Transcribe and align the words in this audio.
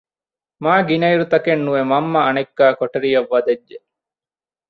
މާގިނައިރު 0.63 1.25
ތަކެއް 1.31 1.63
ނުވެ 1.65 1.81
މަންމަ 1.91 2.19
އަނެއްކާ 2.27 2.65
ކޮޓަރިއަށް 2.79 3.29
ވަދެއްޖެ 3.33 3.77